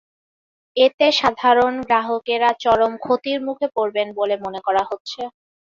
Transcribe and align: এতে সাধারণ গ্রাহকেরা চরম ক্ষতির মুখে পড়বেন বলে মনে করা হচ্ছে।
এতে 0.77 1.07
সাধারণ 1.19 1.73
গ্রাহকেরা 1.87 2.49
চরম 2.63 2.93
ক্ষতির 2.97 3.39
মুখে 3.47 3.67
পড়বেন 3.75 4.07
বলে 4.19 4.35
মনে 4.43 4.59
করা 4.67 4.83
হচ্ছে। 4.89 5.21